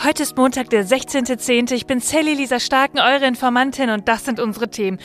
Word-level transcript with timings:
Heute 0.00 0.22
ist 0.22 0.36
Montag, 0.36 0.70
der 0.70 0.86
16.10. 0.86 1.72
Ich 1.74 1.86
bin 1.86 1.98
Sally 1.98 2.34
Lisa 2.34 2.60
Starken, 2.60 3.00
eure 3.00 3.26
Informantin 3.26 3.90
und 3.90 4.06
das 4.06 4.24
sind 4.24 4.38
unsere 4.38 4.70
Themen. 4.70 4.98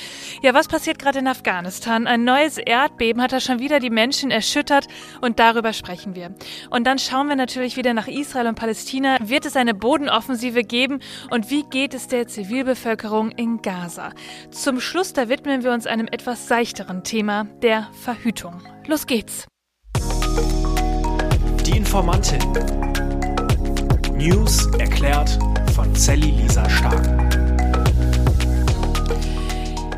Ja, 0.43 0.53
was 0.53 0.67
passiert 0.67 0.99
gerade 0.99 1.17
in 1.17 1.27
Afghanistan? 1.27 2.05
Ein 2.05 2.25
neues 2.25 2.59
Erdbeben 2.59 3.19
hat 3.19 3.31
da 3.31 3.39
schon 3.39 3.57
wieder 3.57 3.79
die 3.79 3.89
Menschen 3.89 4.29
erschüttert 4.29 4.87
und 5.19 5.39
darüber 5.39 5.73
sprechen 5.73 6.13
wir. 6.13 6.35
Und 6.69 6.85
dann 6.85 6.99
schauen 6.99 7.27
wir 7.27 7.35
natürlich 7.35 7.75
wieder 7.75 7.95
nach 7.95 8.07
Israel 8.07 8.45
und 8.45 8.53
Palästina. 8.53 9.17
Wird 9.23 9.47
es 9.47 9.55
eine 9.55 9.73
Bodenoffensive 9.73 10.63
geben 10.63 10.99
und 11.31 11.49
wie 11.49 11.63
geht 11.63 11.95
es 11.95 12.07
der 12.07 12.27
Zivilbevölkerung 12.27 13.31
in 13.31 13.63
Gaza? 13.63 14.11
Zum 14.51 14.79
Schluss, 14.79 15.11
da 15.11 15.27
widmen 15.27 15.63
wir 15.63 15.71
uns 15.71 15.87
einem 15.87 16.05
etwas 16.05 16.47
seichteren 16.47 17.03
Thema, 17.03 17.45
der 17.63 17.89
Verhütung. 17.93 18.61
Los 18.85 19.07
geht's! 19.07 19.47
Die 21.65 21.77
Informantin. 21.77 22.92
News 24.23 24.67
erklärt 24.79 25.37
von 25.75 25.93
Sally 25.95 26.31
Lisa 26.31 26.69
Stark. 26.69 27.05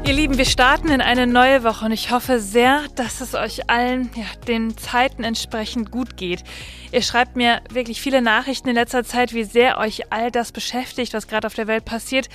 Ihr 0.04 0.14
Lieben, 0.14 0.40
wir 0.40 0.46
starten 0.46 0.90
in 0.90 1.00
eine 1.00 1.28
neue 1.28 1.64
Woche 1.64 1.86
und 1.86 1.92
ich 1.92 2.10
hoffe 2.10 2.40
sehr, 2.40 2.82
dass 2.96 3.22
es 3.22 3.36
euch 3.36 3.70
allen 3.70 4.10
ja, 4.16 4.26
den 4.48 4.76
Zeiten 4.80 5.24
entsprechend 5.24 5.92
gut 5.92 6.18
geht. 6.18 6.44
Ihr 6.92 7.04
schreibt 7.04 7.36
mir 7.36 7.62
wirklich 7.70 8.02
viele 8.02 8.24
Nachrichten 8.24 8.70
in 8.70 8.74
letzter 8.74 9.04
Zeit, 9.04 9.32
wie 9.36 9.44
sehr 9.44 9.78
euch 9.78 10.12
all 10.12 10.32
das 10.32 10.52
beschäftigt, 10.52 11.14
was 11.14 11.28
gerade 11.28 11.46
auf 11.46 11.54
der 11.54 11.68
Welt 11.68 11.86
passiert. 11.86 12.28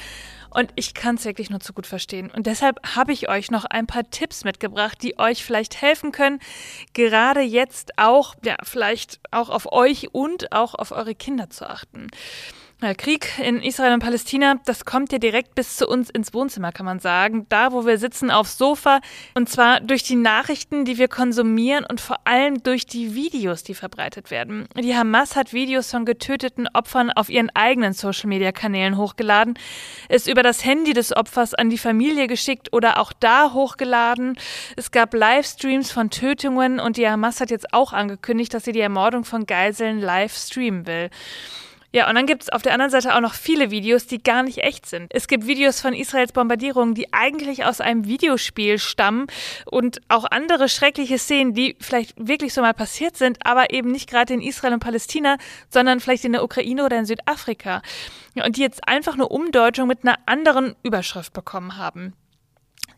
Und 0.50 0.72
ich 0.76 0.94
kann 0.94 1.14
es 1.16 1.24
wirklich 1.24 1.50
nur 1.50 1.60
zu 1.60 1.72
gut 1.72 1.86
verstehen. 1.86 2.30
Und 2.30 2.46
deshalb 2.46 2.78
habe 2.96 3.12
ich 3.12 3.28
euch 3.28 3.50
noch 3.50 3.64
ein 3.64 3.86
paar 3.86 4.10
Tipps 4.10 4.44
mitgebracht, 4.44 4.98
die 5.02 5.18
euch 5.18 5.44
vielleicht 5.44 5.80
helfen 5.80 6.12
können, 6.12 6.40
gerade 6.92 7.40
jetzt 7.40 7.98
auch, 7.98 8.34
ja, 8.44 8.56
vielleicht 8.62 9.20
auch 9.30 9.48
auf 9.48 9.72
euch 9.72 10.12
und 10.12 10.52
auch 10.52 10.74
auf 10.74 10.92
eure 10.92 11.14
Kinder 11.14 11.50
zu 11.50 11.68
achten. 11.68 12.08
Krieg 12.96 13.38
in 13.38 13.60
Israel 13.60 13.92
und 13.92 14.00
Palästina, 14.00 14.54
das 14.64 14.86
kommt 14.86 15.12
ja 15.12 15.18
direkt 15.18 15.54
bis 15.54 15.76
zu 15.76 15.86
uns 15.86 16.08
ins 16.08 16.32
Wohnzimmer, 16.32 16.72
kann 16.72 16.86
man 16.86 16.98
sagen. 16.98 17.44
Da, 17.50 17.72
wo 17.72 17.84
wir 17.84 17.98
sitzen, 17.98 18.30
aufs 18.30 18.56
Sofa. 18.56 19.00
Und 19.34 19.50
zwar 19.50 19.80
durch 19.80 20.02
die 20.02 20.16
Nachrichten, 20.16 20.86
die 20.86 20.96
wir 20.96 21.08
konsumieren 21.08 21.84
und 21.84 22.00
vor 22.00 22.16
allem 22.24 22.62
durch 22.62 22.86
die 22.86 23.14
Videos, 23.14 23.62
die 23.62 23.74
verbreitet 23.74 24.30
werden. 24.30 24.66
Die 24.78 24.96
Hamas 24.96 25.36
hat 25.36 25.52
Videos 25.52 25.90
von 25.90 26.06
getöteten 26.06 26.68
Opfern 26.72 27.10
auf 27.10 27.28
ihren 27.28 27.50
eigenen 27.54 27.92
Social-Media-Kanälen 27.92 28.96
hochgeladen, 28.96 29.58
ist 30.08 30.26
über 30.26 30.42
das 30.42 30.64
Handy 30.64 30.94
des 30.94 31.14
Opfers 31.14 31.52
an 31.52 31.68
die 31.68 31.78
Familie 31.78 32.28
geschickt 32.28 32.72
oder 32.72 32.98
auch 32.98 33.12
da 33.12 33.52
hochgeladen. 33.52 34.38
Es 34.76 34.90
gab 34.90 35.12
Livestreams 35.12 35.92
von 35.92 36.08
Tötungen 36.08 36.80
und 36.80 36.96
die 36.96 37.06
Hamas 37.06 37.40
hat 37.40 37.50
jetzt 37.50 37.74
auch 37.74 37.92
angekündigt, 37.92 38.54
dass 38.54 38.64
sie 38.64 38.72
die 38.72 38.80
Ermordung 38.80 39.24
von 39.24 39.44
Geiseln 39.44 40.00
live 40.00 40.34
streamen 40.34 40.86
will. 40.86 41.10
Ja, 41.92 42.08
und 42.08 42.14
dann 42.14 42.26
gibt 42.26 42.44
es 42.44 42.48
auf 42.50 42.62
der 42.62 42.72
anderen 42.72 42.90
Seite 42.90 43.16
auch 43.16 43.20
noch 43.20 43.34
viele 43.34 43.72
Videos, 43.72 44.06
die 44.06 44.22
gar 44.22 44.44
nicht 44.44 44.58
echt 44.58 44.86
sind. 44.86 45.12
Es 45.12 45.26
gibt 45.26 45.46
Videos 45.46 45.80
von 45.80 45.92
Israels 45.92 46.32
Bombardierungen, 46.32 46.94
die 46.94 47.12
eigentlich 47.12 47.64
aus 47.64 47.80
einem 47.80 48.06
Videospiel 48.06 48.78
stammen 48.78 49.26
und 49.66 50.00
auch 50.08 50.24
andere 50.24 50.68
schreckliche 50.68 51.18
Szenen, 51.18 51.52
die 51.52 51.76
vielleicht 51.80 52.14
wirklich 52.16 52.54
so 52.54 52.60
mal 52.60 52.74
passiert 52.74 53.16
sind, 53.16 53.44
aber 53.44 53.72
eben 53.72 53.90
nicht 53.90 54.08
gerade 54.08 54.34
in 54.34 54.40
Israel 54.40 54.74
und 54.74 54.80
Palästina, 54.80 55.36
sondern 55.68 55.98
vielleicht 55.98 56.24
in 56.24 56.32
der 56.32 56.44
Ukraine 56.44 56.84
oder 56.84 56.96
in 56.96 57.06
Südafrika. 57.06 57.82
Und 58.36 58.56
die 58.56 58.62
jetzt 58.62 58.86
einfach 58.86 59.14
eine 59.14 59.28
Umdeutung 59.28 59.88
mit 59.88 60.04
einer 60.04 60.18
anderen 60.26 60.76
Überschrift 60.84 61.32
bekommen 61.32 61.76
haben. 61.76 62.14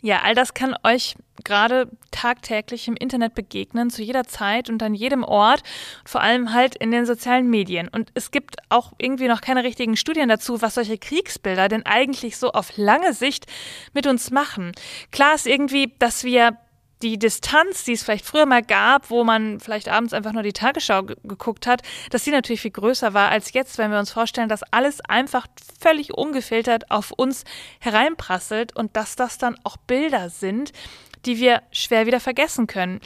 Ja, 0.05 0.23
all 0.23 0.35
das 0.35 0.53
kann 0.53 0.75
euch 0.83 1.15
gerade 1.45 1.89
tagtäglich 2.11 2.89
im 2.89 2.97
Internet 2.97 3.35
begegnen, 3.37 3.89
zu 3.89 4.03
jeder 4.03 4.25
Zeit 4.25 4.69
und 4.69 4.83
an 4.83 4.95
jedem 4.95 5.23
Ort, 5.23 5.63
vor 6.05 6.21
allem 6.21 6.53
halt 6.53 6.75
in 6.75 6.91
den 6.91 7.07
sozialen 7.07 7.49
Medien. 7.49 7.89
Und 7.89 8.11
es 8.15 8.33
gibt 8.33 8.57
auch 8.69 8.93
irgendwie 8.99 9.29
noch 9.29 9.41
keine 9.41 9.63
richtigen 9.63 9.97
Studien 9.97 10.29
dazu, 10.29 10.61
was 10.61 10.75
solche 10.75 10.99
Kriegsbilder 10.99 11.69
denn 11.69 11.87
eigentlich 11.87 12.37
so 12.37 12.51
auf 12.51 12.77
lange 12.77 13.13
Sicht 13.13 13.47
mit 13.93 14.09
uns 14.09 14.33
machen. 14.33 14.73
Klar 15.13 15.37
ist 15.37 15.47
irgendwie, 15.47 15.95
dass 16.01 16.25
wir 16.25 16.59
die 17.03 17.19
Distanz, 17.19 17.85
die 17.85 17.93
es 17.93 18.03
vielleicht 18.03 18.25
früher 18.25 18.47
mal 18.47 18.63
gab, 18.63 19.11
wo 19.11 19.25
man 19.25 19.61
vielleicht 19.61 19.89
abends 19.89 20.13
einfach 20.13 20.33
nur 20.33 20.43
die 20.43 20.53
Tagesschau 20.53 21.03
geguckt 21.03 21.67
hat, 21.67 21.83
dass 22.11 22.25
die 22.25 22.31
natürlich 22.31 22.61
viel 22.61 22.71
größer 22.71 23.13
war 23.13 23.31
als 23.31 23.53
jetzt, 23.53 23.79
wenn 23.79 23.91
wir 23.91 23.99
uns 23.99 24.13
vorstellen, 24.13 24.49
dass 24.49 24.63
alles 24.71 25.01
einfach 25.01 25.47
völlig 25.81 26.15
ungefiltert 26.15 26.91
auf 26.91 27.11
uns 27.11 27.45
hereinprasselt 27.81 28.75
und 28.77 28.97
dass 28.97 29.17
das 29.17 29.39
dann 29.39 29.57
auch 29.65 29.77
Bilder 29.77 30.31
sind, 30.31 30.73
die 31.27 31.39
wir 31.39 31.63
schwer 31.73 32.07
wieder 32.07 32.21
vergessen 32.21 32.67
können. 32.67 33.01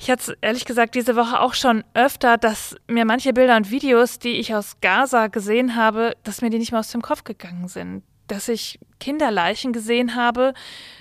Ich 0.00 0.10
hatte 0.10 0.38
ehrlich 0.40 0.64
gesagt 0.64 0.94
diese 0.94 1.16
Woche 1.16 1.40
auch 1.40 1.54
schon 1.54 1.82
öfter, 1.92 2.38
dass 2.38 2.76
mir 2.86 3.04
manche 3.04 3.32
Bilder 3.32 3.56
und 3.56 3.70
Videos, 3.70 4.20
die 4.20 4.38
ich 4.38 4.54
aus 4.54 4.76
Gaza 4.80 5.26
gesehen 5.26 5.74
habe, 5.74 6.16
dass 6.22 6.40
mir 6.40 6.50
die 6.50 6.58
nicht 6.58 6.70
mehr 6.70 6.80
aus 6.80 6.92
dem 6.92 7.02
Kopf 7.02 7.24
gegangen 7.24 7.66
sind. 7.66 8.04
Dass 8.28 8.48
ich 8.48 8.78
Kinderleichen 9.00 9.72
gesehen 9.72 10.14
habe, 10.14 10.54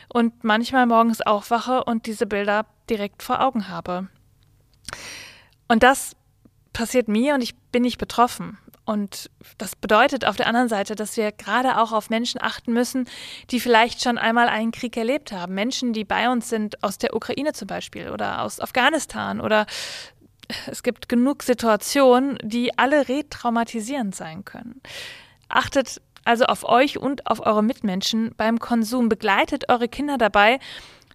und 0.09 0.43
manchmal 0.43 0.85
morgens 0.85 1.21
aufwache 1.21 1.83
und 1.83 2.05
diese 2.05 2.25
Bilder 2.25 2.65
direkt 2.89 3.23
vor 3.23 3.41
Augen 3.41 3.69
habe. 3.69 4.07
Und 5.67 5.83
das 5.83 6.15
passiert 6.73 7.07
mir 7.07 7.33
und 7.33 7.41
ich 7.41 7.55
bin 7.71 7.83
nicht 7.83 7.97
betroffen. 7.97 8.57
Und 8.85 9.29
das 9.57 9.75
bedeutet 9.75 10.23
auf 10.23 10.37
der 10.37 10.47
anderen 10.47 10.69
Seite, 10.69 10.95
dass 10.95 11.17
wir 11.17 11.33
gerade 11.33 11.77
auch 11.77 11.91
auf 11.91 12.09
Menschen 12.09 12.41
achten 12.41 12.71
müssen, 12.71 13.09
die 13.51 13.59
vielleicht 13.59 14.01
schon 14.01 14.17
einmal 14.17 14.47
einen 14.47 14.71
Krieg 14.71 14.95
erlebt 14.95 15.33
haben. 15.33 15.53
Menschen, 15.55 15.91
die 15.91 16.05
bei 16.05 16.29
uns 16.29 16.47
sind, 16.47 16.81
aus 16.83 16.97
der 16.97 17.13
Ukraine 17.13 17.51
zum 17.51 17.67
Beispiel 17.67 18.09
oder 18.09 18.43
aus 18.43 18.61
Afghanistan 18.61 19.41
oder 19.41 19.65
es 20.67 20.83
gibt 20.83 21.09
genug 21.09 21.43
Situationen, 21.43 22.37
die 22.41 22.77
alle 22.77 23.09
retraumatisierend 23.09 24.15
sein 24.15 24.45
können. 24.45 24.81
Achtet 25.49 26.01
also 26.27 26.45
auf 26.45 26.63
euch 26.63 26.97
und 26.97 27.25
auf 27.27 27.45
eure 27.45 27.63
Mitmenschen 27.63 28.33
beim 28.35 28.59
Konsum. 28.59 29.09
Begleitet 29.09 29.69
eure 29.69 29.87
Kinder 29.87 30.17
dabei, 30.17 30.59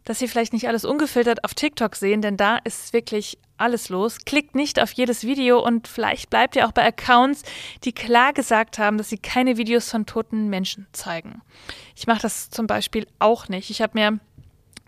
dass 0.05 0.19
sie 0.19 0.27
vielleicht 0.27 0.53
nicht 0.53 0.69
alles 0.69 0.85
ungefiltert 0.85 1.45
auf 1.45 1.55
TikTok 1.55 1.95
sehen, 1.95 2.23
denn 2.23 2.37
da 2.37 2.59
ist 2.65 2.93
wirklich 2.93 3.39
alles 3.57 3.89
los. 3.89 4.25
Klickt 4.25 4.55
nicht 4.55 4.81
auf 4.81 4.91
jedes 4.93 5.25
Video 5.25 5.65
und 5.65 5.87
vielleicht 5.87 6.31
bleibt 6.31 6.57
ihr 6.57 6.67
auch 6.67 6.73
bei 6.73 6.85
Accounts, 6.85 7.43
die 7.85 7.93
klar 7.93 8.33
gesagt 8.33 8.79
haben, 8.79 8.99
dass 8.99 9.11
sie 9.11 9.19
keine 9.19 9.57
Videos 9.57 9.89
von 9.89 10.07
toten 10.07 10.49
Menschen 10.49 10.87
zeigen. 10.93 11.43
Ich 11.95 12.07
mache 12.07 12.23
das 12.23 12.51
zum 12.51 12.67
Beispiel 12.67 13.07
auch 13.21 13.49
nicht. 13.49 13.71
Ich 13.71 13.81
habe 13.81 13.93
mir 13.95 14.19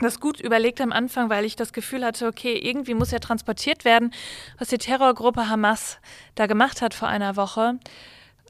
das 0.00 0.18
gut 0.18 0.40
überlegt 0.40 0.80
am 0.80 0.90
Anfang, 0.90 1.30
weil 1.30 1.44
ich 1.44 1.54
das 1.54 1.72
Gefühl 1.72 2.04
hatte, 2.04 2.26
okay, 2.26 2.58
irgendwie 2.58 2.94
muss 2.94 3.12
ja 3.12 3.20
transportiert 3.20 3.84
werden, 3.84 4.12
was 4.58 4.68
die 4.68 4.78
Terrorgruppe 4.78 5.48
Hamas 5.48 5.98
da 6.34 6.46
gemacht 6.46 6.82
hat 6.82 6.94
vor 6.94 7.06
einer 7.06 7.36
Woche. 7.36 7.78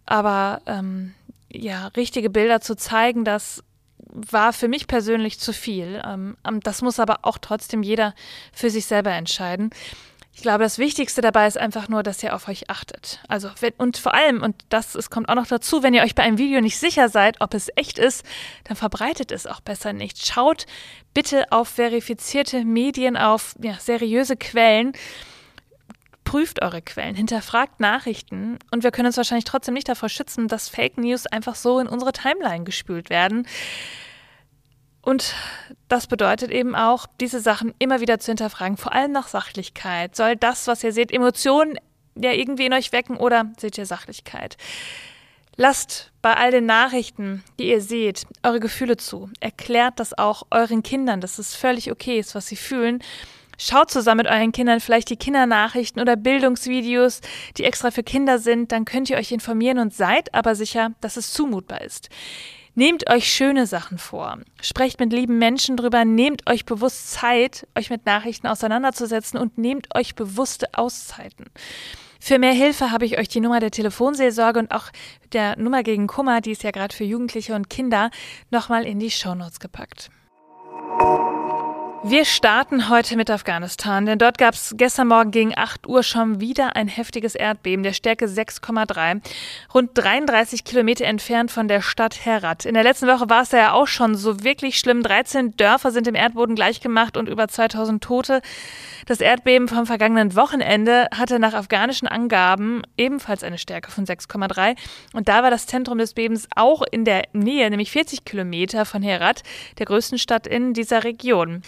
Aber 0.07 0.63
ähm, 0.67 1.15
ja, 1.55 1.89
richtige 1.89 2.31
Bilder 2.31 2.61
zu 2.61 2.77
zeigen, 2.77 3.25
das 3.25 3.63
war 3.99 4.53
für 4.53 4.69
mich 4.69 4.87
persönlich 4.87 5.41
zu 5.41 5.53
viel. 5.53 6.03
Ähm, 6.07 6.37
ähm, 6.47 6.61
das 6.61 6.83
muss 6.83 7.01
aber 7.01 7.21
auch 7.23 7.39
trotzdem 7.39 7.83
jeder 7.83 8.15
für 8.53 8.71
sich 8.71 8.87
selber 8.87 9.13
entscheiden. 9.13 9.71
Ich 10.37 10.43
glaube, 10.43 10.65
das 10.65 10.79
Wichtigste 10.79 11.21
dabei 11.21 11.47
ist 11.47 11.57
einfach 11.57 11.89
nur, 11.89 12.03
dass 12.03 12.23
ihr 12.23 12.35
auf 12.35 12.49
euch 12.49 12.69
achtet. 12.69 13.21
Also, 13.29 13.51
wenn, 13.61 13.73
und 13.77 13.99
vor 13.99 14.15
allem, 14.15 14.43
und 14.43 14.57
das 14.69 14.97
es 14.97 15.09
kommt 15.09 15.29
auch 15.29 15.37
noch 15.37 15.47
dazu, 15.47 15.85
wenn 15.85 15.95
ihr 15.95 16.03
euch 16.03 16.17
bei 16.17 16.25
einem 16.25 16.39
Video 16.39 16.61
nicht 16.61 16.77
sicher 16.77 17.09
seid, 17.09 17.41
ob 17.41 17.55
es 17.55 17.71
echt 17.77 18.01
ist, 18.01 18.25
dann 18.65 18.77
verbreitet 18.77 19.31
es 19.31 19.47
auch 19.47 19.61
besser 19.61 19.93
nicht. 19.93 20.27
Schaut 20.27 20.67
bitte 21.15 21.53
auf 21.53 21.69
verifizierte 21.69 22.65
Medien, 22.65 23.17
auf 23.17 23.55
ja, 23.63 23.75
seriöse 23.79 24.37
Quellen 24.37 24.93
prüft 26.25 26.63
eure 26.63 26.83
Quellen, 26.83 27.15
hinterfragt 27.15 27.81
Nachrichten 27.81 28.59
und 28.71 28.83
wir 28.83 28.91
können 28.91 29.07
uns 29.07 29.17
wahrscheinlich 29.17 29.45
trotzdem 29.45 29.75
nicht 29.75 29.89
davor 29.89 30.09
schützen, 30.09 30.49
dass 30.49 30.69
Fake 30.69 30.99
News 30.99 31.27
einfach 31.27 31.55
so 31.55 31.79
in 31.79 31.87
unsere 31.87 32.13
Timeline 32.13 32.65
gespült 32.65 33.11
werden. 33.11 33.47
Und 35.03 35.35
das 35.89 36.07
bedeutet 36.07 36.51
eben 36.51 36.75
auch, 36.75 37.07
diese 37.21 37.41
Sachen 37.41 37.75
immer 37.79 38.01
wieder 38.01 38.19
zu 38.19 38.31
hinterfragen, 38.31 38.79
vor 38.79 38.95
allem 38.95 39.13
nach 39.13 39.29
Sachlichkeit. 39.29 40.17
Soll 40.17 40.35
das, 40.37 40.67
was 40.67 40.83
ihr 40.83 40.93
seht, 40.93 41.13
Emotionen 41.13 41.79
ja 42.15 42.33
irgendwie 42.33 42.67
in 42.67 42.73
euch 42.73 42.91
wecken 42.93 43.19
oder 43.19 43.53
seht 43.59 43.77
ihr 43.77 43.85
Sachlichkeit? 43.85 44.57
Lasst 45.57 46.11
bei 46.23 46.35
all 46.35 46.51
den 46.51 46.67
Nachrichten, 46.67 47.45
die 47.59 47.69
ihr 47.69 47.81
seht, 47.81 48.27
eure 48.43 48.61
Gefühle 48.61 48.97
zu. 48.97 49.31
Erklärt 49.41 50.01
das 50.01 50.17
auch 50.17 50.45
euren 50.51 50.83
Kindern, 50.83 51.21
dass 51.21 51.39
es 51.39 51.55
völlig 51.55 51.93
okay 51.93 52.19
ist, 52.19 52.35
was 52.35 52.47
sie 52.47 52.57
fühlen 52.57 53.03
Schaut 53.59 53.91
zusammen 53.91 54.19
mit 54.19 54.27
euren 54.27 54.53
Kindern 54.53 54.81
vielleicht 54.81 55.11
die 55.11 55.17
Kindernachrichten 55.17 56.01
oder 56.01 56.17
Bildungsvideos, 56.17 57.21
die 57.57 57.65
extra 57.65 57.91
für 57.91 58.03
Kinder 58.03 58.39
sind, 58.39 58.73
dann 58.73 58.85
könnt 58.85 59.11
ihr 59.11 59.17
euch 59.17 59.33
informieren 59.33 59.79
und 59.79 59.95
seid 59.95 60.35
aber 60.35 60.55
sicher, 60.55 60.91
dass 61.01 61.17
es 61.17 61.33
zumutbar 61.33 61.81
ist. 61.81 62.09
Nehmt 62.77 63.09
euch 63.09 63.33
schöne 63.33 63.67
Sachen 63.67 63.99
vor. 63.99 64.39
Sprecht 64.61 64.99
mit 64.99 65.13
lieben 65.13 65.39
Menschen 65.39 65.77
drüber. 65.77 66.05
Nehmt 66.05 66.51
euch 66.51 66.65
bewusst 66.65 67.13
Zeit, 67.13 67.69
euch 67.77 67.89
mit 67.89 68.05
Nachrichten 68.05 68.49
auseinanderzusetzen 68.49 69.39
und 69.39 69.59
nehmt 69.59 69.95
euch 69.95 70.17
bewusste 70.17 70.67
Auszeiten. 70.73 71.47
Für 72.19 72.41
mehr 72.41 72.53
Hilfe 72.53 72.91
habe 72.91 73.05
ich 73.05 73.19
euch 73.19 73.29
die 73.29 73.41
Nummer 73.41 73.61
der 73.61 73.71
Telefonseelsorge 73.71 74.59
und 74.59 74.73
auch 74.73 74.91
der 75.33 75.57
Nummer 75.57 75.85
gegen 75.85 76.09
Kummer, 76.09 76.41
die 76.41 76.53
ist 76.53 76.65
ja 76.65 76.73
gerade 76.73 76.97
für 76.97 77.05
Jugendliche 77.05 77.55
und 77.55 77.71
Kinder, 77.71 78.11
nochmal 78.51 78.87
in 78.87 78.99
die 78.99 79.11
Shownotes 79.11 79.61
gepackt. 79.61 80.11
Wir 82.07 82.27
starten 82.27 82.91
heute 82.91 83.17
mit 83.17 83.31
Afghanistan, 83.31 84.05
denn 84.05 84.19
dort 84.19 84.37
gab 84.37 84.53
es 84.53 84.75
gestern 84.77 85.09
Morgen 85.09 85.31
gegen 85.31 85.57
8 85.57 85.87
Uhr 85.87 86.03
schon 86.03 86.39
wieder 86.39 86.77
ein 86.77 86.87
heftiges 86.87 87.35
Erdbeben 87.35 87.83
der 87.83 87.95
Stärke 87.95 88.27
6,3, 88.27 89.23
rund 89.73 89.91
33 89.95 90.65
Kilometer 90.65 91.07
entfernt 91.07 91.51
von 91.51 91.67
der 91.67 91.81
Stadt 91.81 92.27
Herat. 92.27 92.67
In 92.67 92.75
der 92.75 92.83
letzten 92.83 93.07
Woche 93.07 93.31
war 93.31 93.41
es 93.41 93.53
ja 93.53 93.73
auch 93.73 93.87
schon 93.87 94.17
so 94.17 94.45
wirklich 94.45 94.79
schlimm. 94.79 95.03
13 95.03 95.57
Dörfer 95.57 95.93
sind 95.93 96.07
im 96.07 96.15
Erdboden 96.15 96.55
gleichgemacht 96.55 97.17
und 97.17 97.27
über 97.27 97.49
2000 97.49 98.05
Tote. 98.05 98.43
Das 99.07 99.21
Erdbeben 99.21 99.67
vom 99.67 99.87
vergangenen 99.87 100.37
Wochenende 100.37 101.09
hatte 101.15 101.39
nach 101.39 101.55
afghanischen 101.55 102.07
Angaben 102.07 102.83
ebenfalls 102.99 103.43
eine 103.43 103.57
Stärke 103.57 103.91
von 103.91 104.05
6,3 104.05 104.77
und 105.15 105.29
da 105.29 105.43
war 105.43 105.51
das 105.51 105.67
Zentrum 105.67 105.97
des 105.97 106.13
Bebens 106.13 106.49
auch 106.55 106.83
in 106.91 107.07
der 107.07 107.25
Nähe, 107.33 107.69
nämlich 107.71 107.91
40 107.91 108.27
Kilometer 108.27 108.85
von 108.85 109.03
Herat, 109.03 109.43
der 109.79 109.87
größten 109.87 110.19
Stadt 110.19 110.47
in 110.47 110.75
dieser 110.75 111.05
Region. 111.05 111.63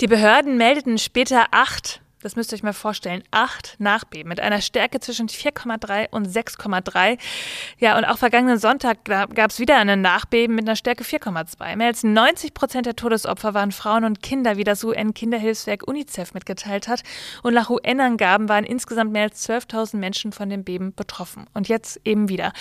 Die 0.00 0.06
Behörden 0.06 0.56
meldeten 0.56 0.98
später 0.98 1.46
acht 1.50 2.00
das 2.26 2.34
müsst 2.34 2.50
ihr 2.52 2.56
euch 2.56 2.64
mal 2.64 2.72
vorstellen, 2.72 3.22
acht 3.30 3.76
Nachbeben 3.78 4.28
mit 4.28 4.40
einer 4.40 4.60
Stärke 4.60 4.98
zwischen 4.98 5.28
4,3 5.28 6.10
und 6.10 6.26
6,3. 6.26 7.18
Ja, 7.78 7.96
und 7.96 8.04
auch 8.04 8.18
vergangenen 8.18 8.58
Sonntag 8.58 9.04
gab 9.04 9.50
es 9.50 9.60
wieder 9.60 9.76
ein 9.76 10.00
Nachbeben 10.00 10.56
mit 10.56 10.66
einer 10.66 10.74
Stärke 10.74 11.04
4,2. 11.04 11.76
Mehr 11.76 11.86
als 11.86 12.02
90 12.02 12.52
Prozent 12.52 12.86
der 12.86 12.96
Todesopfer 12.96 13.54
waren 13.54 13.70
Frauen 13.70 14.04
und 14.04 14.24
Kinder, 14.24 14.56
wie 14.56 14.64
das 14.64 14.82
UN-Kinderhilfswerk 14.82 15.86
UNICEF 15.86 16.34
mitgeteilt 16.34 16.88
hat. 16.88 17.04
Und 17.44 17.54
nach 17.54 17.70
UN-Angaben 17.70 18.48
waren 18.48 18.64
insgesamt 18.64 19.12
mehr 19.12 19.24
als 19.24 19.48
12.000 19.48 19.98
Menschen 19.98 20.32
von 20.32 20.48
dem 20.48 20.64
Beben 20.64 20.94
betroffen. 20.96 21.46
Und 21.54 21.68
jetzt 21.68 22.00
eben 22.04 22.28
wieder. 22.28 22.52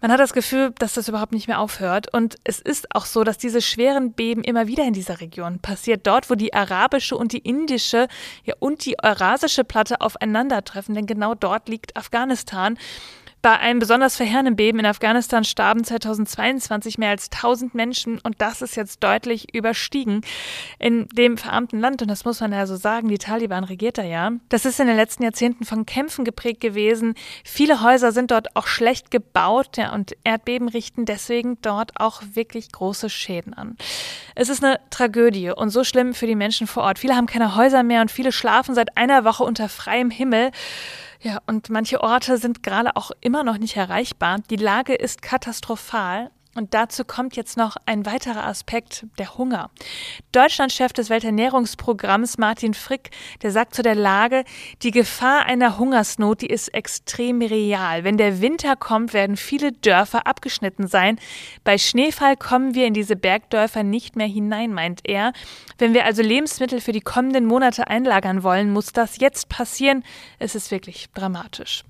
Man 0.00 0.10
hat 0.10 0.20
das 0.20 0.32
Gefühl, 0.32 0.72
dass 0.78 0.94
das 0.94 1.08
überhaupt 1.08 1.32
nicht 1.32 1.46
mehr 1.46 1.60
aufhört. 1.60 2.12
Und 2.12 2.36
es 2.44 2.58
ist 2.58 2.94
auch 2.94 3.04
so, 3.04 3.22
dass 3.22 3.36
diese 3.36 3.60
schweren 3.60 4.12
Beben 4.12 4.42
immer 4.42 4.66
wieder 4.66 4.84
in 4.84 4.94
dieser 4.94 5.20
Region 5.20 5.58
passiert. 5.58 6.06
Dort, 6.06 6.30
wo 6.30 6.34
die 6.34 6.54
arabische 6.54 7.16
und 7.16 7.32
die 7.32 7.38
indische 7.38 8.08
ja, 8.44 8.54
und 8.58 8.84
die 8.86 8.96
eurasische 9.02 9.64
Platte 9.64 10.00
aufeinandertreffen. 10.00 10.94
Denn 10.94 11.06
genau 11.06 11.34
dort 11.34 11.68
liegt 11.68 11.96
Afghanistan. 11.96 12.78
Bei 13.42 13.58
einem 13.58 13.78
besonders 13.78 14.16
verheerenden 14.16 14.54
Beben 14.54 14.80
in 14.80 14.86
Afghanistan 14.86 15.44
starben 15.44 15.82
2022 15.82 16.98
mehr 16.98 17.08
als 17.08 17.30
1000 17.32 17.74
Menschen 17.74 18.18
und 18.18 18.42
das 18.42 18.60
ist 18.60 18.76
jetzt 18.76 19.02
deutlich 19.02 19.54
überstiegen 19.54 20.20
in 20.78 21.08
dem 21.08 21.38
verarmten 21.38 21.80
Land. 21.80 22.02
Und 22.02 22.08
das 22.08 22.26
muss 22.26 22.40
man 22.40 22.52
ja 22.52 22.66
so 22.66 22.76
sagen, 22.76 23.08
die 23.08 23.16
Taliban 23.16 23.64
regiert 23.64 23.96
da 23.96 24.02
ja. 24.02 24.32
Das 24.50 24.66
ist 24.66 24.78
in 24.78 24.88
den 24.88 24.96
letzten 24.96 25.22
Jahrzehnten 25.22 25.64
von 25.64 25.86
Kämpfen 25.86 26.26
geprägt 26.26 26.60
gewesen. 26.60 27.14
Viele 27.42 27.82
Häuser 27.82 28.12
sind 28.12 28.30
dort 28.30 28.54
auch 28.56 28.66
schlecht 28.66 29.10
gebaut 29.10 29.78
ja, 29.78 29.94
und 29.94 30.14
Erdbeben 30.22 30.68
richten 30.68 31.06
deswegen 31.06 31.56
dort 31.62 31.98
auch 31.98 32.22
wirklich 32.34 32.70
große 32.70 33.08
Schäden 33.08 33.54
an. 33.54 33.78
Es 34.34 34.50
ist 34.50 34.62
eine 34.62 34.80
Tragödie 34.90 35.50
und 35.50 35.70
so 35.70 35.82
schlimm 35.82 36.12
für 36.12 36.26
die 36.26 36.36
Menschen 36.36 36.66
vor 36.66 36.82
Ort. 36.82 36.98
Viele 36.98 37.16
haben 37.16 37.26
keine 37.26 37.56
Häuser 37.56 37.82
mehr 37.82 38.02
und 38.02 38.10
viele 38.10 38.32
schlafen 38.32 38.74
seit 38.74 38.98
einer 38.98 39.24
Woche 39.24 39.44
unter 39.44 39.70
freiem 39.70 40.10
Himmel. 40.10 40.50
Ja, 41.22 41.38
und 41.46 41.68
manche 41.68 42.00
Orte 42.00 42.38
sind 42.38 42.62
gerade 42.62 42.96
auch 42.96 43.10
immer 43.20 43.44
noch 43.44 43.58
nicht 43.58 43.76
erreichbar. 43.76 44.38
Die 44.48 44.56
Lage 44.56 44.94
ist 44.94 45.20
katastrophal. 45.20 46.30
Und 46.56 46.74
dazu 46.74 47.04
kommt 47.04 47.36
jetzt 47.36 47.56
noch 47.56 47.76
ein 47.86 48.04
weiterer 48.06 48.44
Aspekt, 48.44 49.06
der 49.18 49.38
Hunger. 49.38 49.70
Deutschlandchef 50.32 50.92
des 50.92 51.08
Welternährungsprogramms 51.08 52.38
Martin 52.38 52.74
Frick, 52.74 53.10
der 53.42 53.52
sagt 53.52 53.74
zu 53.74 53.82
der 53.82 53.94
Lage, 53.94 54.44
die 54.82 54.90
Gefahr 54.90 55.46
einer 55.46 55.78
Hungersnot, 55.78 56.42
die 56.42 56.48
ist 56.48 56.74
extrem 56.74 57.40
real. 57.40 58.02
Wenn 58.02 58.16
der 58.16 58.40
Winter 58.40 58.74
kommt, 58.74 59.12
werden 59.12 59.36
viele 59.36 59.70
Dörfer 59.70 60.26
abgeschnitten 60.26 60.88
sein. 60.88 61.20
Bei 61.62 61.78
Schneefall 61.78 62.36
kommen 62.36 62.74
wir 62.74 62.86
in 62.86 62.94
diese 62.94 63.14
Bergdörfer 63.14 63.84
nicht 63.84 64.16
mehr 64.16 64.26
hinein, 64.26 64.74
meint 64.74 65.02
er. 65.04 65.32
Wenn 65.78 65.94
wir 65.94 66.04
also 66.04 66.20
Lebensmittel 66.20 66.80
für 66.80 66.92
die 66.92 67.00
kommenden 67.00 67.46
Monate 67.46 67.86
einlagern 67.86 68.42
wollen, 68.42 68.72
muss 68.72 68.92
das 68.92 69.18
jetzt 69.20 69.48
passieren. 69.48 70.02
Es 70.40 70.56
ist 70.56 70.72
wirklich 70.72 71.06
dramatisch. 71.14 71.84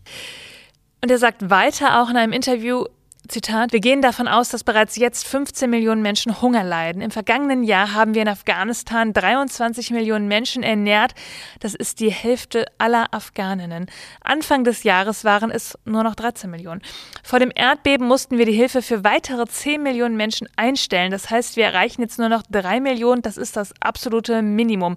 Und 1.03 1.11
er 1.11 1.19
sagt 1.19 1.49
weiter 1.49 2.03
auch 2.03 2.11
in 2.11 2.19
einem 2.19 2.35
Interview, 2.35 2.85
Zitat, 3.29 3.73
wir 3.73 3.81
gehen 3.81 4.03
davon 4.03 4.29
aus, 4.29 4.49
dass 4.49 4.65
bereits 4.65 4.97
jetzt 4.97 5.27
15 5.27 5.69
Millionen 5.69 6.03
Menschen 6.03 6.41
Hunger 6.41 6.65
leiden. 6.65 7.03
Im 7.03 7.11
vergangenen 7.11 7.63
Jahr 7.63 7.93
haben 7.93 8.15
wir 8.15 8.23
in 8.23 8.29
Afghanistan 8.29 9.13
23 9.13 9.91
Millionen 9.91 10.27
Menschen 10.27 10.63
ernährt. 10.63 11.15
Das 11.61 11.75
ist 11.75 12.01
die 12.01 12.11
Hälfte 12.11 12.65
aller 12.79 13.13
Afghaninnen. 13.13 13.87
Anfang 14.23 14.65
des 14.65 14.83
Jahres 14.83 15.25
waren 15.25 15.51
es 15.51 15.79
nur 15.85 16.03
noch 16.03 16.15
13 16.15 16.51
Millionen. 16.51 16.83
Vor 17.23 17.39
dem 17.39 17.53
Erdbeben 17.55 18.07
mussten 18.07 18.39
wir 18.39 18.47
die 18.47 18.53
Hilfe 18.53 18.83
für 18.83 19.05
weitere 19.05 19.47
10 19.47 19.83
Millionen 19.83 20.17
Menschen 20.17 20.49
einstellen. 20.57 21.11
Das 21.11 21.31
heißt, 21.31 21.57
wir 21.57 21.67
erreichen 21.67 22.03
jetzt 22.03 22.19
nur 22.19 22.29
noch 22.29 22.43
3 22.51 22.81
Millionen. 22.81 23.23
Das 23.23 23.37
ist 23.37 23.57
das 23.57 23.75
absolute 23.81 24.43
Minimum. 24.43 24.97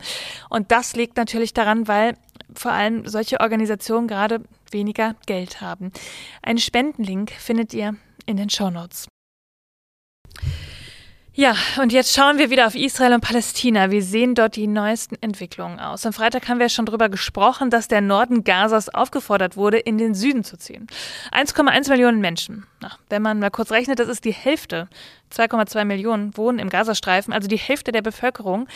Und 0.49 0.71
das 0.71 0.95
liegt 0.95 1.17
natürlich 1.17 1.53
daran, 1.53 1.87
weil 1.87 2.15
vor 2.55 2.71
allem 2.71 3.07
solche 3.07 3.39
Organisationen 3.41 4.07
gerade 4.07 4.41
weniger 4.71 5.15
Geld 5.25 5.61
haben. 5.61 5.91
Einen 6.41 6.57
Spendenlink 6.57 7.31
findet 7.31 7.73
ihr 7.73 7.95
in 8.25 8.37
den 8.37 8.49
Shownotes. 8.49 9.07
Ja, 11.35 11.55
und 11.81 11.91
jetzt 11.91 12.13
schauen 12.13 12.37
wir 12.37 12.51
wieder 12.51 12.67
auf 12.67 12.75
Israel 12.75 13.13
und 13.13 13.21
Palästina. 13.21 13.89
Wie 13.89 14.01
sehen 14.01 14.35
dort 14.35 14.55
die 14.55 14.67
neuesten 14.67 15.15
Entwicklungen 15.19 15.79
aus? 15.79 16.05
Am 16.05 16.13
Freitag 16.13 16.47
haben 16.47 16.59
wir 16.59 16.69
schon 16.69 16.85
darüber 16.85 17.09
gesprochen, 17.09 17.71
dass 17.71 17.87
der 17.87 18.01
Norden 18.01 18.43
Gazas 18.43 18.87
aufgefordert 18.87 19.57
wurde, 19.57 19.79
in 19.79 19.97
den 19.97 20.13
Süden 20.13 20.43
zu 20.43 20.57
ziehen. 20.57 20.85
1,1 21.31 21.89
Millionen 21.89 22.21
Menschen. 22.21 22.67
Na, 22.81 22.91
wenn 23.09 23.23
man 23.23 23.39
mal 23.39 23.49
kurz 23.49 23.71
rechnet, 23.71 23.97
das 23.97 24.09
ist 24.09 24.25
die 24.25 24.31
Hälfte. 24.31 24.87
2,2 25.35 25.85
Millionen 25.85 26.37
wohnen 26.37 26.59
im 26.59 26.69
Gazastreifen, 26.69 27.33
also 27.33 27.47
die 27.47 27.57
Hälfte 27.57 27.91
der 27.91 28.03
Bevölkerung. 28.03 28.67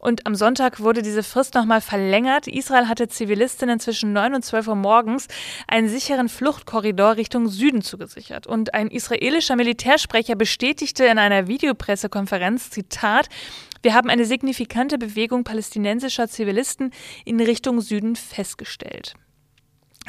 Und 0.00 0.26
am 0.26 0.34
Sonntag 0.34 0.80
wurde 0.80 1.02
diese 1.02 1.22
Frist 1.22 1.54
nochmal 1.54 1.82
verlängert. 1.82 2.48
Israel 2.48 2.88
hatte 2.88 3.08
Zivilistinnen 3.08 3.78
zwischen 3.80 4.14
9 4.14 4.34
und 4.34 4.44
12 4.44 4.68
Uhr 4.68 4.74
morgens 4.74 5.28
einen 5.68 5.90
sicheren 5.90 6.30
Fluchtkorridor 6.30 7.16
Richtung 7.16 7.48
Süden 7.48 7.82
zugesichert. 7.82 8.46
Und 8.46 8.72
ein 8.72 8.88
israelischer 8.88 9.56
Militärsprecher 9.56 10.36
bestätigte 10.36 11.04
in 11.04 11.18
einer 11.18 11.48
Videopressekonferenz, 11.48 12.70
Zitat, 12.70 13.28
wir 13.82 13.94
haben 13.94 14.08
eine 14.08 14.24
signifikante 14.24 14.96
Bewegung 14.96 15.44
palästinensischer 15.44 16.28
Zivilisten 16.28 16.92
in 17.26 17.38
Richtung 17.40 17.80
Süden 17.82 18.16
festgestellt. 18.16 19.14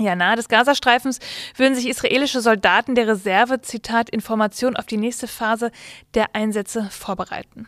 Ja, 0.01 0.15
nahe 0.15 0.35
des 0.35 0.49
Gazastreifens 0.49 1.19
würden 1.55 1.75
sich 1.75 1.87
israelische 1.87 2.41
Soldaten 2.41 2.95
der 2.95 3.07
Reserve, 3.07 3.61
Zitat, 3.61 4.09
Information 4.09 4.75
auf 4.75 4.87
die 4.87 4.97
nächste 4.97 5.27
Phase 5.27 5.71
der 6.15 6.35
Einsätze 6.35 6.87
vorbereiten. 6.89 7.67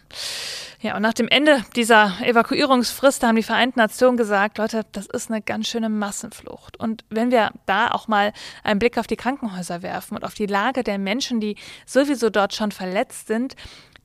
Ja, 0.81 0.95
und 0.95 1.03
nach 1.03 1.13
dem 1.13 1.27
Ende 1.27 1.63
dieser 1.75 2.13
Evakuierungsfrist 2.23 3.23
haben 3.23 3.35
die 3.35 3.43
Vereinten 3.43 3.79
Nationen 3.79 4.17
gesagt, 4.17 4.57
Leute, 4.57 4.83
das 4.93 5.05
ist 5.05 5.29
eine 5.29 5.43
ganz 5.43 5.67
schöne 5.67 5.89
Massenflucht. 5.89 6.77
Und 6.77 7.05
wenn 7.09 7.29
wir 7.29 7.51
da 7.67 7.91
auch 7.91 8.07
mal 8.07 8.33
einen 8.63 8.79
Blick 8.79 8.97
auf 8.97 9.05
die 9.05 9.15
Krankenhäuser 9.15 9.83
werfen 9.83 10.15
und 10.17 10.25
auf 10.25 10.33
die 10.33 10.47
Lage 10.47 10.83
der 10.83 10.97
Menschen, 10.97 11.39
die 11.39 11.55
sowieso 11.85 12.31
dort 12.31 12.55
schon 12.55 12.71
verletzt 12.71 13.27
sind, 13.27 13.55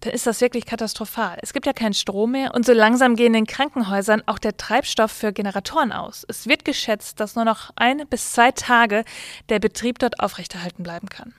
dann 0.01 0.13
ist 0.13 0.27
das 0.27 0.41
wirklich 0.41 0.67
katastrophal. 0.67 1.39
Es 1.43 1.53
gibt 1.53 1.67
ja 1.67 1.73
keinen 1.73 1.95
Strom 1.95 2.33
mehr 2.33 2.55
und 2.55 2.65
so 2.65 2.73
langsam 2.73 3.17
gehen 3.17 3.35
in 3.35 3.47
Krankenhäusern 3.47 4.23
auch 4.27 4.39
der 4.39 4.57
Treibstoff 4.57 5.11
für 5.11 5.33
Generatoren 5.33 5.93
aus. 5.93 6.25
Es 6.29 6.47
wird 6.47 6.65
geschätzt, 6.65 7.21
dass 7.21 7.35
nur 7.35 7.45
noch 7.45 7.71
ein 7.77 8.07
bis 8.09 8.33
zwei 8.33 8.53
Tage 8.53 9.05
der 9.49 9.59
Betrieb 9.59 9.99
dort 9.99 10.21
aufrechterhalten 10.21 10.83
bleiben 10.83 11.09
kann. 11.09 11.35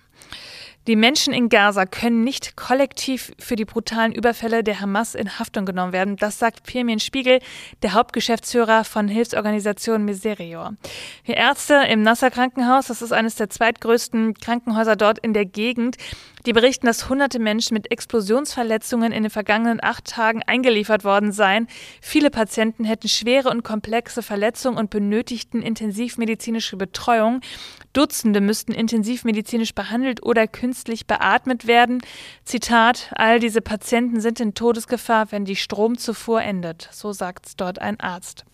Die 0.90 0.96
Menschen 0.96 1.34
in 1.34 1.50
Gaza 1.50 1.86
können 1.86 2.24
nicht 2.24 2.56
kollektiv 2.56 3.32
für 3.38 3.56
die 3.56 3.66
brutalen 3.66 4.12
Überfälle 4.12 4.64
der 4.64 4.82
Hamas 4.82 5.14
in 5.14 5.38
Haftung 5.38 5.68
genommen 5.68 5.94
werden. 5.94 6.16
Das 6.16 6.40
sagt 6.40 6.64
Pirmin 6.64 7.00
Spiegel, 7.00 7.42
der 7.84 7.94
Hauptgeschäftsführer 7.94 8.84
von 8.84 9.08
Hilfsorganisation 9.08 10.04
Miserior. 10.04 10.74
Die 11.28 11.34
Ärzte 11.34 11.76
im 11.92 12.02
Nasser 12.02 12.32
Krankenhaus, 12.32 12.88
das 12.88 13.04
ist 13.04 13.12
eines 13.12 13.36
der 13.36 13.52
zweitgrößten 13.52 14.34
Krankenhäuser 14.34 14.96
dort 14.96 15.20
in 15.20 15.34
der 15.36 15.46
Gegend, 15.46 15.98
die 16.48 16.54
berichten, 16.54 16.88
dass 16.88 17.08
hunderte 17.08 17.38
Menschen 17.38 17.76
mit 17.76 17.92
Explosionsverletzungen 17.92 19.12
in 19.12 19.24
den 19.24 19.30
vergangenen 19.30 19.84
acht 19.84 20.06
Tagen 20.06 20.42
eingeliefert 20.48 21.04
worden 21.04 21.32
seien. 21.32 21.68
Viele 22.02 22.32
Patienten 22.32 22.84
hätten 22.84 23.10
schwere 23.10 23.50
und 23.50 23.62
komplexe 23.62 24.24
Verletzungen 24.24 24.78
und 24.80 24.90
benötigten 24.90 25.62
intensivmedizinische 25.62 26.78
Betreuung. 26.78 27.42
Dutzende 27.94 28.42
müssten 28.42 28.72
intensivmedizinisch 28.72 29.76
behandelt 29.76 30.24
oder 30.24 30.48
künstlich 30.48 30.79
beatmet 31.08 31.68
werden. 31.68 32.02
Zitat, 32.44 33.12
all 33.16 33.40
diese 33.40 33.62
Patienten 33.62 34.22
sind 34.22 34.40
in 34.40 34.54
Todesgefahr, 34.54 35.32
wenn 35.32 35.46
die 35.46 35.56
Stromzufuhr 35.56 36.42
endet. 36.42 36.90
So 36.92 37.12
sagt 37.14 37.60
dort 37.60 37.80
ein 37.80 38.00
Arzt. 38.00 38.46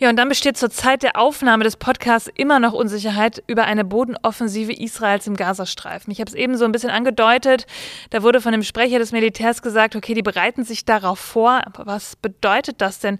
Ja, 0.00 0.10
und 0.10 0.16
dann 0.16 0.28
besteht 0.28 0.56
zur 0.56 0.70
Zeit 0.70 1.02
der 1.02 1.16
Aufnahme 1.16 1.64
des 1.64 1.76
Podcasts 1.76 2.30
immer 2.34 2.58
noch 2.58 2.72
Unsicherheit 2.72 3.42
über 3.46 3.64
eine 3.64 3.84
Bodenoffensive 3.84 4.72
Israels 4.72 5.26
im 5.26 5.36
Gazastreifen. 5.36 6.10
Ich 6.10 6.20
habe 6.20 6.28
es 6.28 6.34
eben 6.34 6.56
so 6.56 6.64
ein 6.64 6.72
bisschen 6.72 6.90
angedeutet. 6.90 7.66
Da 8.10 8.22
wurde 8.22 8.40
von 8.40 8.52
dem 8.52 8.62
Sprecher 8.62 8.98
des 8.98 9.12
Militärs 9.12 9.62
gesagt, 9.62 9.94
okay, 9.94 10.14
die 10.14 10.22
bereiten 10.22 10.64
sich 10.64 10.84
darauf 10.84 11.18
vor. 11.18 11.62
Aber 11.66 11.86
was 11.86 12.16
bedeutet 12.16 12.80
das 12.80 12.98
denn 12.98 13.18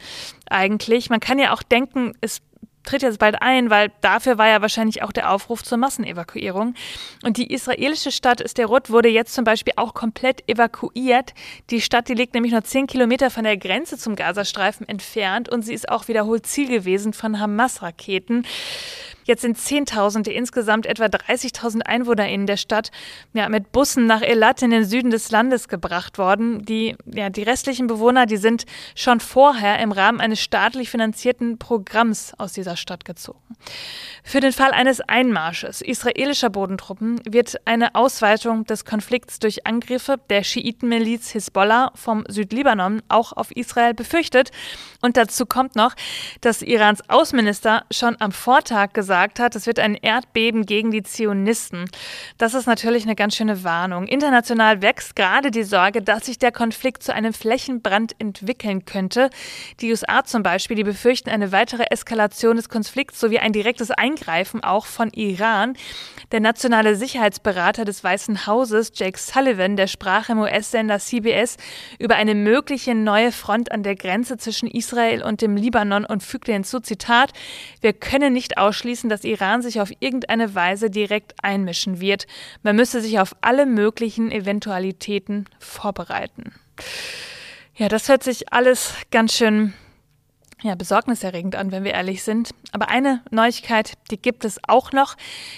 eigentlich? 0.50 1.11
Man 1.11 1.21
kann 1.21 1.38
ja 1.38 1.52
auch 1.52 1.62
denken, 1.62 2.12
es 2.21 2.40
tritt 2.85 3.03
jetzt 3.03 3.19
bald 3.19 3.41
ein, 3.43 3.71
weil 3.71 3.91
dafür 4.00 4.38
war 4.38 4.49
ja 4.49 4.62
wahrscheinlich 4.62 5.03
auch 5.03 5.12
der 5.12 5.31
Aufruf 5.31 5.62
zur 5.62 5.79
Massenevakuierung. 5.79 6.75
Und 7.23 7.37
die 7.37 7.53
israelische 7.53 8.12
Stadt 8.12 8.43
Sderot 8.49 8.91
wurde 8.91 9.09
jetzt 9.09 9.35
zum 9.35 9.45
Beispiel 9.45 9.73
auch 9.76 9.95
komplett 9.95 10.49
evakuiert. 10.49 11.35
Die 11.71 11.81
Stadt, 11.81 12.09
die 12.09 12.14
liegt 12.14 12.35
nämlich 12.35 12.53
nur 12.53 12.64
zehn 12.64 12.87
Kilometer 12.87 13.31
von 13.31 13.45
der 13.45 13.57
Grenze 13.57 13.99
zum 13.99 14.17
Gazastreifen 14.17 14.88
entfernt 14.88 15.49
und 15.49 15.62
sie 15.62 15.75
ist 15.75 15.88
auch 15.88 16.09
wiederholt 16.09 16.47
Ziel 16.47 16.69
gewesen 16.69 17.12
von 17.12 17.41
Hamas-Raketen. 17.41 18.45
Jetzt 19.25 19.41
sind 19.41 19.57
Zehntausende, 19.57 20.33
insgesamt 20.33 20.85
etwa 20.85 21.07
30.000 21.07 21.81
Einwohner 21.83 22.29
in 22.29 22.47
der 22.47 22.59
Stadt, 22.59 22.91
ja, 23.33 23.49
mit 23.49 23.73
Bussen 23.73 24.07
nach 24.07 24.21
Elat 24.21 24.61
in 24.61 24.71
den 24.71 24.85
Süden 24.85 25.11
des 25.11 25.31
Landes 25.31 25.69
gebracht 25.69 26.19
worden. 26.19 26.64
Die, 26.64 26.95
ja, 27.07 27.31
die 27.31 27.43
restlichen 27.43 27.87
Bewohner, 27.87 28.26
die 28.26 28.37
sind 28.37 28.67
schon 28.95 29.21
vorher 29.21 29.79
im 29.79 29.93
Rahmen 29.93 30.21
eines 30.21 30.41
staatlich 30.41 30.91
finanzierten 30.91 31.59
Programms 31.59 32.35
aus 32.37 32.53
dieser 32.53 32.74
Stadt 32.76 33.04
gezogen. 33.04 33.57
Für 34.23 34.40
den 34.40 34.52
Fall 34.52 34.73
eines 34.73 35.00
Einmarsches 35.00 35.81
israelischer 35.81 36.50
Bodentruppen 36.50 37.21
wird 37.25 37.61
eine 37.66 37.95
Ausweitung 37.95 38.64
des 38.64 38.85
Konflikts 38.85 39.38
durch 39.38 39.66
Angriffe 39.66 40.16
der 40.31 40.45
Schiitenmiliz 40.45 41.31
Hisbollah 41.31 41.93
vom 41.95 42.25
Südlibanon 42.28 43.02
auch 43.09 43.33
auf 43.33 43.50
Israel 43.57 43.95
befürchtet. 43.95 44.50
Und 45.00 45.16
dazu 45.16 45.47
kommt 45.47 45.76
noch, 45.76 45.95
dass 46.40 46.62
Irans 46.62 47.09
Außenminister 47.09 47.85
schon 47.90 48.16
am 48.21 48.33
Vortag 48.33 48.93
gesagt 48.93 49.38
hat, 49.38 49.54
es 49.57 49.66
wird 49.66 49.78
ein 49.78 49.95
Erdbeben 49.95 50.66
gegen 50.66 50.90
die 50.90 51.02
Zionisten. 51.02 51.85
Das 52.38 52.54
ist 52.54 52.66
natürlich 52.66 53.04
eine 53.04 53.14
ganz 53.14 53.37
schöne 53.37 53.64
Warnung. 53.64 54.07
International 54.07 54.83
wächst 54.83 55.16
gerade 55.16 55.50
die 55.50 55.62
Sorge, 55.62 56.02
dass 56.02 56.26
sich 56.26 56.38
der 56.38 56.52
Konflikt 56.52 57.02
zu 57.02 57.12
einem 57.12 57.33
Flächenbrand 57.33 58.14
entwickeln 58.19 58.85
könnte. 58.85 59.31
Die 59.81 59.90
USA 59.90 60.25
zum 60.25 60.43
Beispiel, 60.43 60.76
die 60.76 60.85
befürchten 60.85 61.31
eine 61.31 61.52
weitere 61.52 61.85
Eskalation 61.90 62.57
des 62.57 62.63
Konflikts 62.68 63.21
sowie 63.21 63.38
ein 63.38 63.52
direktes 63.52 63.90
Eingreifen 63.90 64.62
auch 64.62 64.87
von 64.87 65.11
Iran. 65.11 65.76
Der 66.33 66.40
nationale 66.40 66.97
Sicherheitsberater 66.97 67.85
des 67.85 68.02
Weißen 68.02 68.47
Hauses, 68.47 68.92
Jake 68.94 69.18
Sullivan, 69.18 69.76
der 69.76 69.87
sprach 69.87 70.28
im 70.28 70.38
US-Sender 70.38 70.99
CBS 70.99 71.56
über 71.99 72.16
eine 72.16 72.35
mögliche 72.35 72.94
neue 72.94 73.33
Front 73.33 73.73
an 73.73 73.83
der 73.83 73.97
Grenze 73.97 74.37
zwischen 74.38 74.68
Israel 74.68 75.23
und 75.23 75.42
dem 75.42 75.56
Libanon 75.56 76.04
und 76.04 76.23
fügte 76.23 76.52
hinzu, 76.52 76.80
Zitat, 76.80 77.33
wir 77.80 77.92
können 77.92 78.33
nicht 78.33 78.59
ausschließen, 78.59 78.85
ausschließen, 78.85 79.09
dass 79.09 79.25
Iran 79.25 79.62
sich 79.62 79.80
auf 79.80 79.90
irgendeine 80.00 80.54
Weise 80.54 80.90
direkt 80.90 81.35
einmischen 81.42 82.00
wird. 82.00 82.26
Man 82.62 82.76
müsse 82.76 83.00
sich 83.00 83.18
auf 83.18 83.35
alle 83.40 83.66
möglichen 83.66 84.30
Eventualitäten 84.30 85.47
vorbereiten. 85.59 86.52
Ja, 87.76 87.88
das 87.88 88.09
hört 88.09 88.23
sich 88.23 88.52
alles 88.52 88.94
ganz 89.11 89.35
schön 89.35 89.75
ja, 90.64 90.75
besorgniserregend 90.75 91.56
an, 91.56 91.73
wenn 91.73 91.85
wir 91.85 91.92
ehrlich 91.92 92.23
sind. 92.23 92.54
Aber 92.73 92.88
eine 92.88 93.21
Neuigkeit, 93.30 93.92
die 94.11 94.16
gibt 94.16 94.47
es 94.47 94.59
auch 94.66 94.92
noch. 94.92 95.14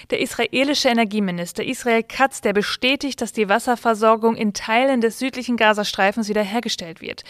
Der 0.09 0.19
israelische 0.19 0.89
Energieminister 0.89 1.63
Israel 1.63 2.03
Katz, 2.03 2.41
der 2.41 2.51
bestätigt, 2.51 3.21
dass 3.21 3.31
die 3.31 3.47
Wasserversorgung 3.47 4.35
in 4.35 4.53
Teilen 4.53 4.99
des 4.99 5.17
südlichen 5.17 5.55
Gazastreifens 5.55 6.27
wiederhergestellt 6.27 6.99
wird. 6.99 7.23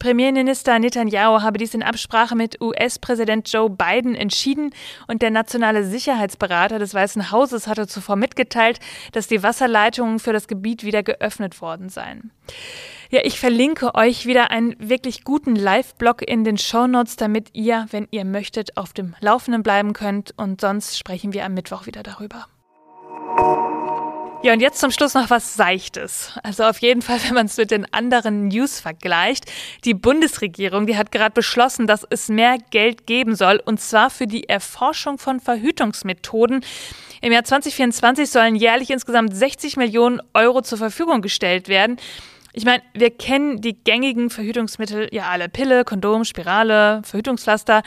Premierminister 0.00 0.78
Netanyahu 0.80 1.42
habe 1.42 1.58
dies 1.58 1.72
in 1.72 1.84
Absprache 1.84 2.34
mit 2.34 2.60
US-Präsident 2.60 3.50
Joe 3.52 3.70
Biden 3.70 4.16
entschieden 4.16 4.70
und 5.06 5.22
der 5.22 5.30
nationale 5.30 5.84
Sicherheitsberater 5.84 6.80
des 6.80 6.94
Weißen 6.94 7.30
Hauses 7.30 7.68
hatte 7.68 7.86
zuvor 7.86 8.16
mitgeteilt, 8.16 8.80
dass 9.12 9.28
die 9.28 9.44
Wasserleitungen 9.44 10.18
für 10.18 10.32
das 10.32 10.48
Gebiet 10.48 10.82
wieder 10.82 11.04
geöffnet 11.04 11.60
worden 11.60 11.90
seien. 11.90 12.32
Ja, 13.12 13.22
ich 13.24 13.40
verlinke 13.40 13.96
euch 13.96 14.24
wieder 14.26 14.52
einen 14.52 14.76
wirklich 14.78 15.24
guten 15.24 15.56
Live-Blog 15.56 16.22
in 16.22 16.44
den 16.44 16.56
Show 16.58 16.86
Notes, 16.86 17.16
damit 17.16 17.48
ihr, 17.54 17.88
wenn 17.90 18.06
ihr 18.12 18.24
möchtet, 18.24 18.76
auf 18.76 18.92
dem 18.92 19.16
Laufenden 19.18 19.64
bleiben 19.64 19.94
könnt. 19.94 20.32
Und 20.36 20.60
sonst 20.60 20.96
sprechen 20.96 21.32
wir 21.32 21.44
am 21.44 21.54
Mittwoch 21.54 21.86
wieder 21.86 22.04
darüber. 22.04 22.46
Ja, 24.44 24.52
und 24.52 24.60
jetzt 24.60 24.78
zum 24.78 24.92
Schluss 24.92 25.14
noch 25.14 25.28
was 25.28 25.56
Seichtes. 25.56 26.38
Also 26.44 26.62
auf 26.62 26.78
jeden 26.78 27.02
Fall, 27.02 27.18
wenn 27.26 27.34
man 27.34 27.46
es 27.46 27.56
mit 27.56 27.72
den 27.72 27.92
anderen 27.92 28.46
News 28.46 28.78
vergleicht. 28.78 29.50
Die 29.84 29.94
Bundesregierung, 29.94 30.86
die 30.86 30.96
hat 30.96 31.10
gerade 31.10 31.32
beschlossen, 31.32 31.88
dass 31.88 32.06
es 32.10 32.28
mehr 32.28 32.58
Geld 32.70 33.08
geben 33.08 33.34
soll, 33.34 33.60
und 33.64 33.80
zwar 33.80 34.10
für 34.10 34.28
die 34.28 34.48
Erforschung 34.48 35.18
von 35.18 35.40
Verhütungsmethoden. 35.40 36.64
Im 37.22 37.32
Jahr 37.32 37.42
2024 37.42 38.30
sollen 38.30 38.54
jährlich 38.54 38.90
insgesamt 38.90 39.34
60 39.34 39.76
Millionen 39.76 40.22
Euro 40.32 40.62
zur 40.62 40.78
Verfügung 40.78 41.22
gestellt 41.22 41.66
werden. 41.66 41.98
Ich 42.52 42.64
meine, 42.64 42.82
wir 42.94 43.10
kennen 43.10 43.60
die 43.60 43.74
gängigen 43.74 44.28
Verhütungsmittel 44.28 45.08
ja 45.12 45.28
alle. 45.28 45.48
Pille, 45.48 45.84
Kondom, 45.84 46.24
Spirale, 46.24 47.00
Verhütungspflaster. 47.04 47.82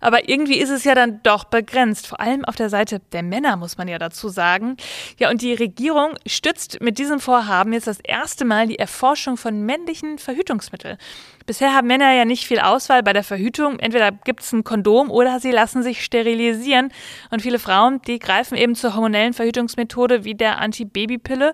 Aber 0.00 0.28
irgendwie 0.28 0.58
ist 0.58 0.70
es 0.70 0.84
ja 0.84 0.94
dann 0.94 1.20
doch 1.24 1.44
begrenzt. 1.44 2.06
Vor 2.06 2.20
allem 2.20 2.44
auf 2.44 2.54
der 2.54 2.70
Seite 2.70 3.00
der 3.12 3.24
Männer, 3.24 3.56
muss 3.56 3.76
man 3.76 3.88
ja 3.88 3.98
dazu 3.98 4.28
sagen. 4.28 4.76
Ja, 5.18 5.30
und 5.30 5.42
die 5.42 5.54
Regierung 5.54 6.14
stützt 6.26 6.80
mit 6.80 6.98
diesem 6.98 7.18
Vorhaben 7.18 7.72
jetzt 7.72 7.88
das 7.88 7.98
erste 8.00 8.44
Mal 8.44 8.68
die 8.68 8.78
Erforschung 8.78 9.36
von 9.36 9.62
männlichen 9.66 10.18
Verhütungsmitteln. 10.18 10.96
Bisher 11.46 11.74
haben 11.74 11.88
Männer 11.88 12.10
ja 12.12 12.24
nicht 12.24 12.46
viel 12.46 12.58
Auswahl 12.58 13.02
bei 13.02 13.12
der 13.12 13.22
Verhütung. 13.22 13.78
Entweder 13.78 14.12
gibt 14.12 14.40
es 14.40 14.52
ein 14.52 14.64
Kondom 14.64 15.10
oder 15.10 15.40
sie 15.40 15.50
lassen 15.50 15.82
sich 15.82 16.02
sterilisieren. 16.02 16.90
Und 17.30 17.42
viele 17.42 17.58
Frauen, 17.58 18.00
die 18.02 18.18
greifen 18.18 18.56
eben 18.56 18.74
zur 18.74 18.94
hormonellen 18.94 19.34
Verhütungsmethode 19.34 20.24
wie 20.24 20.34
der 20.34 20.58
Antibabypille. 20.60 21.52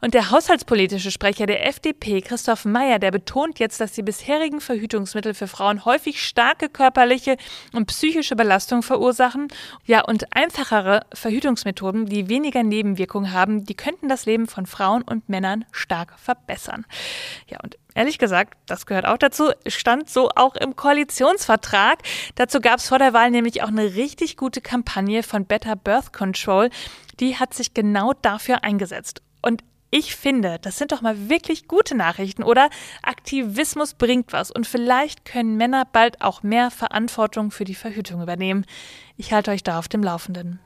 Und 0.00 0.14
der 0.14 0.30
haushaltspolitische 0.30 1.10
Sprecher 1.10 1.46
der 1.46 1.66
FDP, 1.66 2.20
Christoph 2.20 2.64
Meyer, 2.64 3.00
der 3.00 3.10
betont 3.10 3.58
jetzt, 3.58 3.80
dass 3.80 3.90
die 3.90 4.02
bisherigen 4.02 4.60
Verhütungsmittel 4.60 5.34
für 5.34 5.48
Frauen 5.48 5.84
häufig 5.84 6.22
starke 6.22 6.68
körperliche 6.68 7.36
und 7.72 7.86
psychische 7.86 8.36
Belastung 8.36 8.84
verursachen. 8.84 9.48
Ja, 9.84 10.04
und 10.04 10.36
einfachere 10.36 11.06
Verhütungsmethoden, 11.12 12.06
die 12.06 12.28
weniger 12.28 12.62
Nebenwirkungen 12.62 13.32
haben, 13.32 13.64
die 13.64 13.74
könnten 13.74 14.08
das 14.08 14.26
Leben 14.26 14.46
von 14.46 14.66
Frauen 14.66 15.02
und 15.02 15.28
Männern 15.28 15.64
stark 15.72 16.16
verbessern. 16.20 16.86
Ja, 17.48 17.58
und 17.64 17.76
Ehrlich 17.96 18.18
gesagt, 18.18 18.54
das 18.66 18.86
gehört 18.86 19.06
auch 19.06 19.18
dazu, 19.24 19.50
stand 19.66 20.08
so 20.08 20.30
auch 20.34 20.54
im 20.54 20.76
Koalitionsvertrag. 20.76 21.98
Dazu 22.34 22.60
gab 22.60 22.78
es 22.78 22.88
vor 22.88 22.98
der 22.98 23.12
Wahl 23.12 23.30
nämlich 23.30 23.62
auch 23.62 23.68
eine 23.68 23.94
richtig 23.94 24.36
gute 24.36 24.60
Kampagne 24.60 25.22
von 25.22 25.46
Better 25.46 25.76
Birth 25.76 26.12
Control. 26.12 26.70
Die 27.20 27.36
hat 27.36 27.54
sich 27.54 27.74
genau 27.74 28.12
dafür 28.22 28.64
eingesetzt. 28.64 29.22
Und 29.42 29.62
ich 29.90 30.16
finde, 30.16 30.58
das 30.60 30.76
sind 30.76 30.90
doch 30.90 31.02
mal 31.02 31.28
wirklich 31.28 31.68
gute 31.68 31.94
Nachrichten, 31.94 32.42
oder? 32.42 32.68
Aktivismus 33.02 33.94
bringt 33.94 34.32
was 34.32 34.50
und 34.50 34.66
vielleicht 34.66 35.24
können 35.24 35.56
Männer 35.56 35.84
bald 35.84 36.20
auch 36.20 36.42
mehr 36.42 36.72
Verantwortung 36.72 37.52
für 37.52 37.64
die 37.64 37.76
Verhütung 37.76 38.20
übernehmen. 38.20 38.66
Ich 39.16 39.32
halte 39.32 39.52
euch 39.52 39.62
da 39.62 39.78
auf 39.78 39.86
dem 39.86 40.02
Laufenden. 40.02 40.58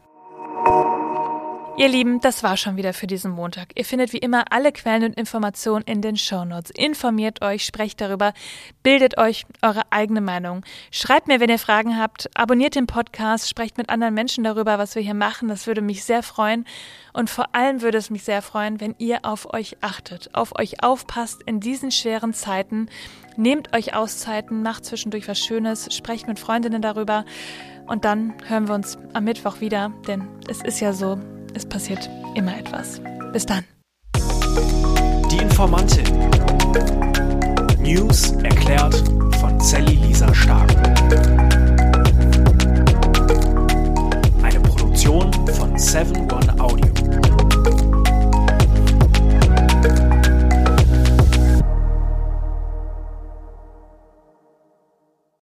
Ihr 1.78 1.86
Lieben, 1.86 2.20
das 2.20 2.42
war 2.42 2.56
schon 2.56 2.76
wieder 2.76 2.92
für 2.92 3.06
diesen 3.06 3.30
Montag. 3.30 3.68
Ihr 3.76 3.84
findet 3.84 4.12
wie 4.12 4.18
immer 4.18 4.46
alle 4.50 4.72
Quellen 4.72 5.04
und 5.04 5.16
Informationen 5.16 5.84
in 5.84 6.02
den 6.02 6.16
Shownotes. 6.16 6.72
Informiert 6.72 7.40
euch, 7.40 7.64
sprecht 7.64 8.00
darüber, 8.00 8.32
bildet 8.82 9.16
euch 9.16 9.46
eure 9.62 9.82
eigene 9.90 10.20
Meinung. 10.20 10.64
Schreibt 10.90 11.28
mir, 11.28 11.38
wenn 11.38 11.50
ihr 11.50 11.58
Fragen 11.60 11.96
habt, 11.96 12.30
abonniert 12.34 12.74
den 12.74 12.88
Podcast, 12.88 13.48
sprecht 13.48 13.78
mit 13.78 13.90
anderen 13.90 14.12
Menschen 14.12 14.42
darüber, 14.42 14.76
was 14.76 14.96
wir 14.96 15.02
hier 15.02 15.14
machen. 15.14 15.46
Das 15.46 15.68
würde 15.68 15.80
mich 15.80 16.02
sehr 16.02 16.24
freuen. 16.24 16.64
Und 17.12 17.30
vor 17.30 17.54
allem 17.54 17.80
würde 17.80 17.98
es 17.98 18.10
mich 18.10 18.24
sehr 18.24 18.42
freuen, 18.42 18.80
wenn 18.80 18.96
ihr 18.98 19.20
auf 19.22 19.54
euch 19.54 19.76
achtet, 19.80 20.34
auf 20.34 20.58
euch 20.58 20.82
aufpasst 20.82 21.44
in 21.46 21.60
diesen 21.60 21.92
schweren 21.92 22.34
Zeiten. 22.34 22.88
Nehmt 23.36 23.72
euch 23.72 23.94
Auszeiten, 23.94 24.64
macht 24.64 24.84
zwischendurch 24.84 25.28
was 25.28 25.38
Schönes, 25.38 25.94
sprecht 25.94 26.26
mit 26.26 26.40
Freundinnen 26.40 26.82
darüber. 26.82 27.24
Und 27.86 28.04
dann 28.04 28.34
hören 28.48 28.66
wir 28.66 28.74
uns 28.74 28.98
am 29.12 29.22
Mittwoch 29.22 29.60
wieder, 29.60 29.92
denn 30.08 30.26
es 30.48 30.60
ist 30.60 30.80
ja 30.80 30.92
so, 30.92 31.20
es 31.54 31.66
passiert 31.66 32.08
immer 32.34 32.58
etwas. 32.58 33.00
Bis 33.32 33.46
dann. 33.46 33.64
Die 35.30 35.38
Informantin. 35.38 36.04
News 37.80 38.32
erklärt 38.42 39.02
von 39.40 39.60
Sally 39.60 39.94
Lisa 39.94 40.34
Stark. 40.34 40.70
Eine 44.42 44.60
Produktion 44.60 45.32
von 45.48 45.78
7 45.78 46.30
One 46.30 46.60
Audio. 46.60 47.27